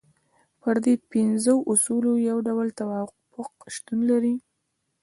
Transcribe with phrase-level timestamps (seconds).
[0.61, 4.35] پر دې پنځو اصولو یو ډول توافق شتون لري.